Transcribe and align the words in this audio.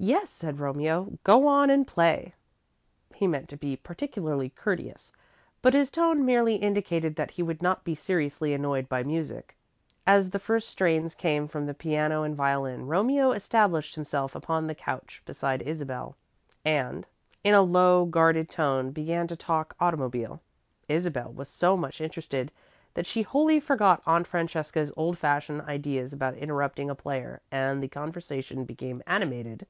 "Yes," 0.00 0.30
said 0.30 0.60
Romeo, 0.60 1.18
"go 1.24 1.48
on 1.48 1.70
and 1.70 1.84
play." 1.84 2.32
He 3.16 3.26
meant 3.26 3.48
to 3.48 3.56
be 3.56 3.74
particularly 3.74 4.48
courteous, 4.48 5.10
but 5.60 5.74
his 5.74 5.90
tone 5.90 6.24
merely 6.24 6.54
indicated 6.54 7.16
that 7.16 7.32
he 7.32 7.42
would 7.42 7.60
not 7.60 7.82
be 7.82 7.96
seriously 7.96 8.54
annoyed 8.54 8.88
by 8.88 9.02
music. 9.02 9.56
As 10.06 10.30
the 10.30 10.38
first 10.38 10.68
strains 10.68 11.16
came 11.16 11.48
from 11.48 11.66
the 11.66 11.74
piano 11.74 12.22
and 12.22 12.36
violin, 12.36 12.86
Romeo 12.86 13.32
established 13.32 13.96
himself 13.96 14.36
upon 14.36 14.68
the 14.68 14.74
couch 14.76 15.20
beside 15.26 15.62
Isabel, 15.62 16.16
and, 16.64 17.08
in 17.42 17.54
a 17.54 17.62
low, 17.62 18.04
guarded 18.04 18.48
tone, 18.48 18.92
began 18.92 19.26
to 19.26 19.34
talk 19.34 19.74
automobile. 19.80 20.40
Isabel 20.86 21.32
was 21.32 21.48
so 21.48 21.76
much 21.76 22.00
interested 22.00 22.52
that 22.94 23.06
she 23.06 23.22
wholly 23.22 23.58
forgot 23.58 24.04
Aunt 24.06 24.28
Francesca's 24.28 24.92
old 24.96 25.18
fashioned 25.18 25.62
ideas 25.62 26.12
about 26.12 26.36
interrupting 26.36 26.88
a 26.88 26.94
player, 26.94 27.42
and 27.50 27.82
the 27.82 27.88
conversation 27.88 28.64
became 28.64 29.02
animated. 29.04 29.66